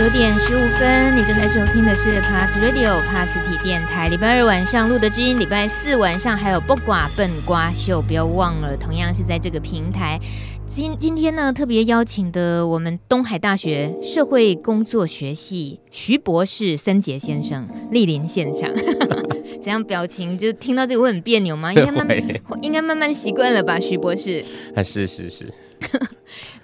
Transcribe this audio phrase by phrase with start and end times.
[0.00, 4.08] 九点十五分，你正在收听的是 Pass Radio Pass 体电台。
[4.08, 10.18] 礼拜二晚上录的知音，礼拜四晚上还有不寡笨瓜秀，不要忘了，同样是在这个平台。
[10.66, 18.70] 今今天呢，特别邀请的我们东海大学社会工作学系徐博士森杰先生莅临现场。
[19.60, 20.38] 怎样表情？
[20.38, 21.74] 就听到这个会很别扭吗？
[21.74, 22.16] 应该慢 慢，
[22.62, 24.42] 应该慢慢习惯了吧，徐博士。
[24.74, 25.52] 啊，是是是。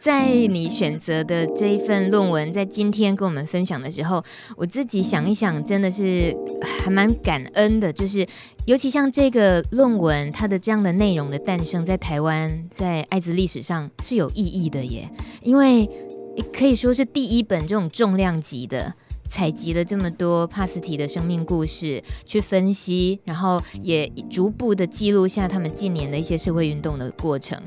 [0.07, 4.23] 在你选择的这一份论文，在今天跟我们分享的时候，
[4.57, 7.93] 我自己想一想，真的是 还蛮感恩的。
[7.93, 8.25] 就是
[8.67, 15.11] 尤其像这个论文，它的这样的内容的诞生，在台湾，在艾滋历史上是有意义的耶，
[15.43, 15.91] 因为
[16.53, 18.95] 可以说是第一本这种重量级的，
[19.29, 27.61] 采集了这么多帕斯提的生命故事去分析，然后也逐步的记录下他们近年的一些社会运动的过程。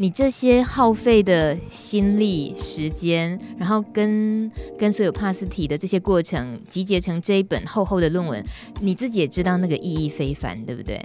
[0.00, 8.44] 你这些耗费的心力、时间，然后跟跟所有帕斯提的这些过程集结成这一本厚厚的论文，
[8.80, 11.02] 你自己也知道那个意义非凡，对不对？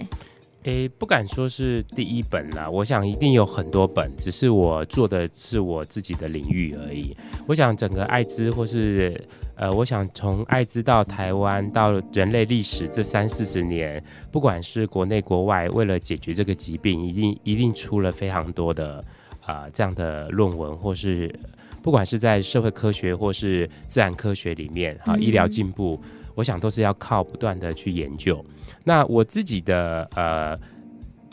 [0.64, 7.14] 诶，不敢说是第一本啦，我想一定有很多本，只是我做的是我自己的领域而已。
[7.46, 9.22] 我想整个艾滋，或是
[9.56, 19.04] 呃，我想从艾滋到台湾到人类历史这三四十年，不管是国内国外，为了解决这个疾病，一定一定出了非常多的
[19.42, 21.30] 啊、呃、这样的论文，或是
[21.82, 26.00] 不管是在社会科学或是自然科学里面，哈、啊，医疗进步。
[26.02, 28.44] 嗯我想都是要靠不断的去研究。
[28.84, 30.58] 那我自己的呃，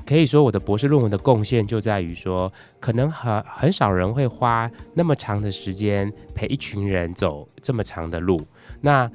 [0.05, 8.39] 可以说我的博士论文的贡献就在于说，可能很很少人会花那么长的时间陪一群人走这么长的路。
[8.81, 9.09] 那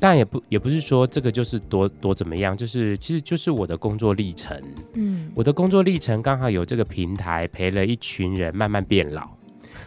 [0.00, 4.60] 但也不也不是说这个就是多多怎么样，就是其实就是我的工作历程。
[4.94, 9.28] 嗯，我的工作历程刚好有这个平台陪了一群人慢慢变老。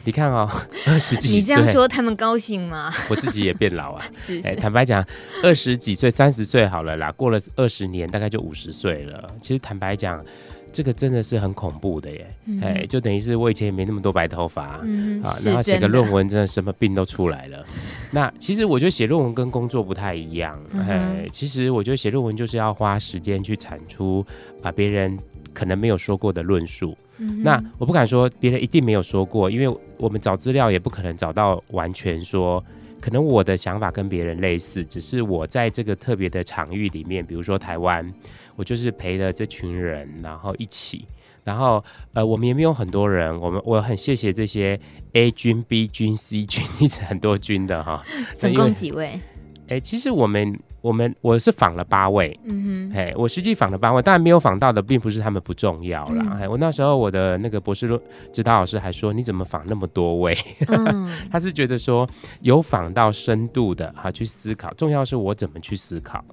[0.04, 0.50] 你看哦，
[0.88, 2.92] 二十几岁，你这样说他们高兴吗？
[3.10, 4.06] 我自己也变老啊。
[4.16, 5.06] 是，是，哎，坦白讲，
[5.44, 9.30] 二十几岁、三十岁好了啦，过了二十年，大概就五十岁了。
[9.42, 10.24] 其实坦白讲，
[10.74, 12.36] 这个真的是很恐怖的耶。
[12.46, 17.66] 嗯、哎，就等于是我以前也没那么多白头发，嗯、啊，然后写个论文，真的什么病都出来了。
[18.12, 20.60] 那其实我觉得写论文跟工作不太一样。
[20.72, 24.26] 嗯、哎，其实我觉得写论文就是要花时间去产出
[24.62, 25.18] 把别人
[25.54, 26.98] 可能没有说过的论述。
[27.44, 32.64] 那我不敢说别人一定没有说过，因为我们找资料也不可能找到完全说，
[33.00, 38.12] 可能我的想法跟别人类似，只是我在这个特别的场域里面，比如说台湾，
[38.56, 41.06] 我就是陪了这群人，然后一起，
[41.44, 44.80] 然后呃，我们也没有很多人，我们我很谢谢这些
[45.14, 48.04] A 军、B 军、C 军，一直很多军的哈，
[48.36, 49.06] 总共几位？
[49.68, 50.60] 哎、欸，其实我们。
[50.82, 56.26] 我们我是访了八位，嗯哼，嘿，我实际访了八位，当然没有访到的，并不是他们不重要啦。
[56.32, 58.00] 嗯、嘿，我那时候我的那个博士论
[58.34, 60.38] 指导老师还说，你怎么访那么多位？
[60.68, 62.08] 嗯、 他是觉得说
[62.42, 66.24] 有访到深度的哈，去思考，重要是我怎么去思考。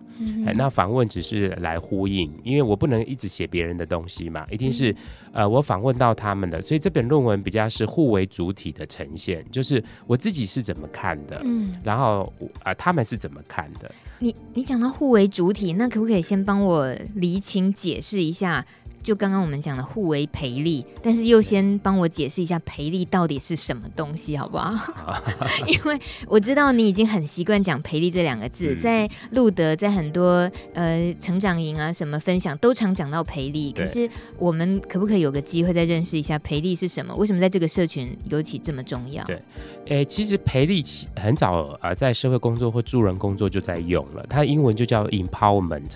[0.55, 4.97] 那访问只是来呼应，因为我不能一直写别人的东西嘛，一定是、嗯、
[5.35, 14.35] 呃我访问到他们的，所以这本论文比较是互为主体的呈现，就是我自己是怎么看的，嗯，然后啊、呃、他们是怎么看的，你。
[14.55, 18.67] 你讲到互为主体，那可不可以先帮我厘清解释一下？
[19.09, 24.71] 就刚刚我们讲的互为培力，但是又先帮我解释一下培力到底是什么东西，好不好？
[25.67, 33.73] 因为我知道你已经很习惯讲培力这两个字，嗯、在路德，在很多呃成长营啊什么分享都常讲到培力。
[33.73, 37.17] 可是我们可不可以有个机会再认识一下培力是什么？
[37.17, 39.25] 为什么在这个社群尤其这么重要？
[39.25, 39.43] 对，
[39.87, 40.85] 诶，其实培力
[41.17, 45.93] 很早啊、呃，在社会工作或助人工作就在用了，它英文就叫 empowerment。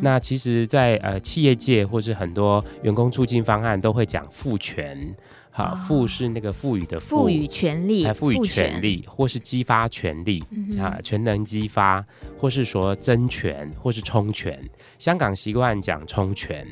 [0.00, 5.14] 那其实在，在呃企业界或是很多员工促进方案都会讲赋权。
[5.56, 10.42] 好，赋是那个赋予的赋，赋予权利，赋予权利，权或是激发权利，
[10.80, 12.04] 啊，全能激发，
[12.36, 14.60] 或是说争权，或是充权。
[14.98, 16.66] 香港习惯讲充权，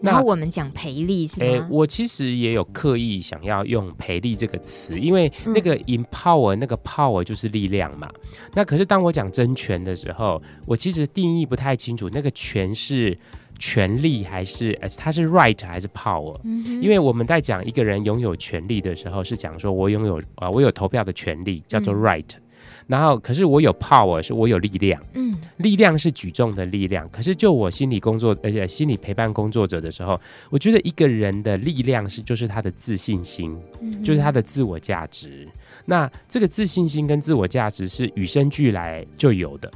[0.00, 1.46] 那然后我们讲赔力是吗？
[1.46, 8.08] 欸，我其实也有刻意想要用赔力这个词，因为那个 empower，那个 power 就是力量嘛。
[8.14, 13.18] 嗯，那可是当我讲争权的时候，我其实定义不太清楚，那个权是。
[13.58, 16.38] 权利还是呃，它是 right 还是 power？
[16.44, 22.24] 嗯，因为我们在讲一个人拥有权利的时候，是讲说我拥有啊、呃，我有投票的权利，叫做 right。
[22.36, 22.42] 嗯、
[22.86, 25.00] 然后，可是我有 power，是我有力量。
[25.14, 27.08] 嗯，力量是举重的力量。
[27.10, 30.20] 可是，就我心理工作，而且心理陪伴工作者的时候，
[30.50, 35.46] 我觉得一个人的力量是，就是他的自信心，嗯、就是他的自我价值。
[35.84, 39.70] 那这个自信心跟自我价值是与生俱来就有的。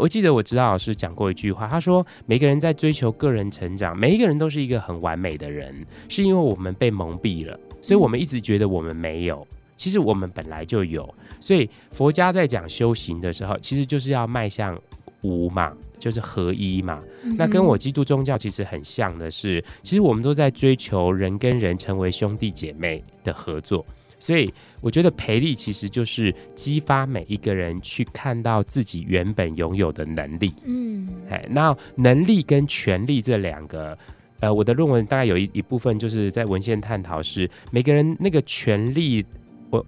[0.00, 5.74] 我记得我指导老师讲过一句话，他说：“每个人在追求个人成长，每一个人都是一个很完美的人，
[6.08, 9.46] 是因为我们被蒙蔽了，所以我们一直觉得我们没有。
[9.76, 14.80] 其实我们本来就有，所以佛家在讲修行的时候，其实就是要迈向
[15.22, 17.02] 无嘛，就是合一嘛。
[17.24, 23.84] 嗯、那跟我基督宗教其实很像的是，其实我们都在追求人跟人成为兄弟姐妹的合作。
[24.24, 24.50] 所以
[24.80, 30.50] 我觉得培力其实就是激发每一个人去看到自己原本拥有的能力。
[30.64, 33.98] 嗯，哎，那能力跟权力这两个。
[34.40, 39.22] 呃，我的论文大概有一一部分就是在文献探讨是每个人那个权利，
[39.68, 39.84] 我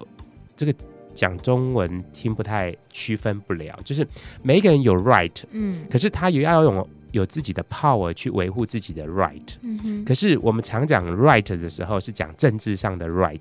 [0.54, 0.74] 这个
[1.14, 4.06] 讲中文听不太区分不了，就是
[4.42, 6.86] 每一个人有 right，嗯，可是他也要用。
[7.16, 13.40] 有自己的 power 去维护自己的 right，嗯哼，可是我们常讲 right 的时候是讲政治上的 right。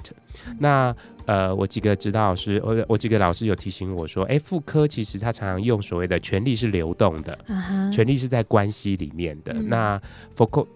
[0.59, 0.95] 那
[1.25, 7.37] 呃，我几个指导老师，我我几个老师有提醒我说，哎，妇科其实他常常用所谓的权力是流动的，
[7.91, 9.53] 权力是在关系里面的。
[9.53, 10.01] 嗯、那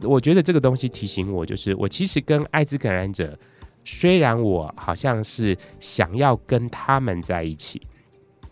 [0.04, 3.38] 我觉得这个东西提醒我，就是我其实跟艾滋感染者，
[3.84, 7.82] 虽然我好像是想要跟他们在一起。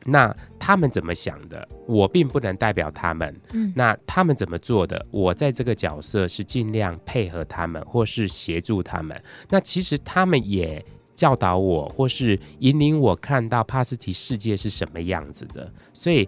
[0.10, 3.36] 那他们怎么想的，我并不能代表他们。
[3.52, 9.22] 嗯，那他们怎么做的，我在这个角色是尽量配合他们，或是协助他们。
[9.50, 10.84] 那其实他们也
[11.14, 15.70] 教导我，或是引领我看到帕斯提世界是什么样子的。
[15.94, 16.26] 所以，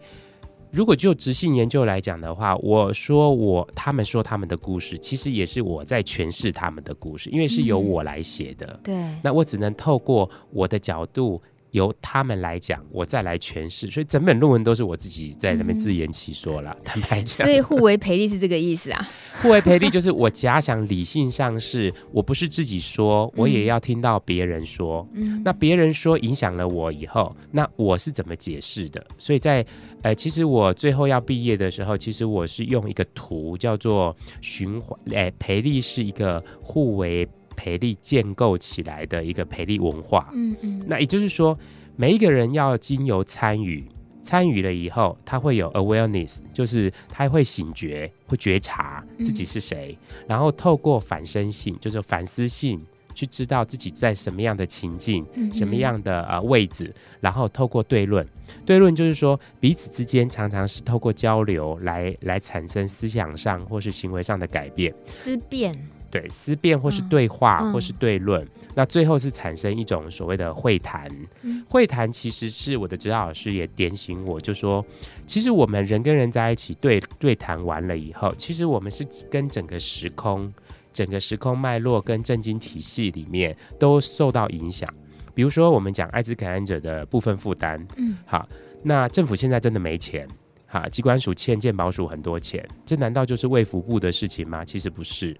[0.71, 8.67] 如果就直性研究来讲的话，我说我他们说他们的故事，其实也是我在诠释他们的故事，因为是由我来写的。
[8.67, 11.41] 嗯，对，那我只能透过我的角度。
[11.71, 16.71] 由他们来讲，我再来诠释，所以整本论文都是我自己在那边自圆其说了。
[16.71, 19.09] 嗯、坦白讲，所以互为培力是这个意思啊？
[19.41, 25.07] 互为培力就是我假想理性上是我不是自己说，我也要听到别人说。
[25.13, 29.05] 嗯，那别人说影响了我以后，那我是怎么解释的？
[29.17, 29.65] 所以在
[30.01, 37.27] 呃，其实我最后要毕业的时候，其实我是用一个图叫做循环，哎、呃，培力是一个互为。
[37.59, 41.59] 培力建构起来的一个培力文化，嗯嗯，那也就是说，
[41.97, 43.85] 每一个人要经由参与，
[44.23, 52.79] 参与了以后，他会有 awareness，就是他会醒觉，会觉察自己是谁，嗯、然后透过反身性，就是反思性，
[53.19, 58.25] 去知道自己在什么样的情境，嗯、什么样的呃位置，然后透过对论，
[58.65, 65.75] 对论就是说彼此之间常常是透过交流来来产生思想上或是行为上的改变，思辨。
[66.11, 71.07] 对，思辨或是对话，嗯、或是对论，嗯、那最后是产生一种所谓的会谈。
[71.43, 74.83] 嗯、会谈其实是我的指导老师也点醒我，就说，
[75.27, 80.51] 其实我们人跟人在一起对对谈完了以后，其实我们是跟整个时空、
[80.99, 84.85] 整个时空脉络跟震惊体系里面都受到影响。
[85.33, 88.45] 比如说，我们讲艾滋感染者的部分负担，嗯，好，
[88.83, 90.27] 那政府现在真的没钱，
[90.67, 94.65] 哈，机关署欠健保署很多钱，这难道就是卫福部的事情吗？
[94.65, 95.33] 其实不是。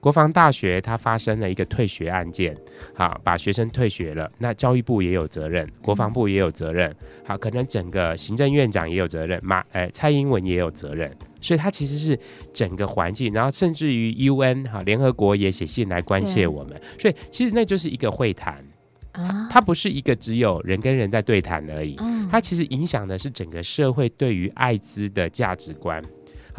[0.00, 2.56] 国防大学它发生了一个退学案件，
[2.94, 12.18] 好，把学生退学了，那教育部也有责任，国防部也有责任，好，可能整个行政院长也有责任，马，呃，蔡英文也有责任，所以它其实是
[12.54, 18.64] 整个环境，然后甚至于 UN 哈，联合国也写信来关切我们，所以其实那就是一个会谈，
[19.12, 21.96] 啊，它不是一个只有人跟人在对谈而已，
[22.30, 26.02] 它其实影响的是整个社会对于艾滋的价值观。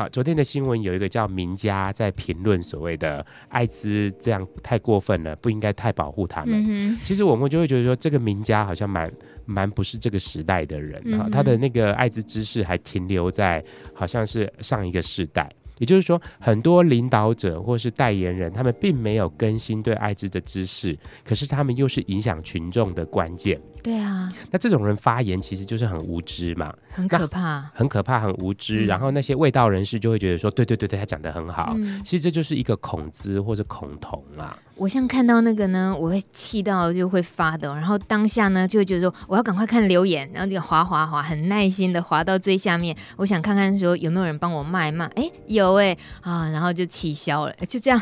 [0.01, 6.65] 好，昨天的新闻有一个叫名家在评论所谓的艾滋这样太过分了，不应该太保护他们。
[6.67, 9.11] 嗯、其实我们就会觉得说，这个名家好像蛮
[9.45, 15.47] 蛮不是这个时代的人哈，嗯、他的那个艾滋知识还停留在好像是上一个世代。
[15.77, 23.59] 也就是说，很多领导者或是代言人，他们并没有更新对艾滋的知识，可是他们又是影响群众的关键。
[23.83, 28.85] 对啊，那这种人发言其实就是很无知嘛，很可怕，很可怕，很无知。
[28.85, 31.73] 嗯、然后那些味道人士就会觉得说，对对对对，他讲的很好。
[31.75, 34.57] 嗯、其实这就是一个恐滋或者恐同啊。
[34.75, 45.95] 我像看到那个呢，我会气到就会发抖，然后当下呢就会觉得说，我要赶快看留言，然后就滑滑滑，很耐心的滑到最下面，我想看看说有没有人帮我骂骂，哎，有哎。
[46.21, 48.01] 啊，然后就气消了，就这样。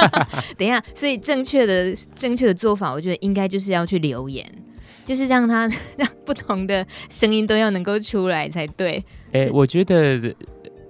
[0.56, 4.46] 等一下，所以正确的正确的做法，我觉得应该就是要去留言，
[5.08, 9.02] 就是让他 让不同的声音都要能够出来才对。
[9.32, 10.34] 哎，这我觉得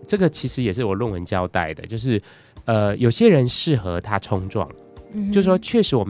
[0.08, 2.20] 这个其实也是我论文交代的，就是
[2.64, 4.68] 呃，有些人适合他冲撞。
[5.12, 6.06] 嗯、就是说，确实我们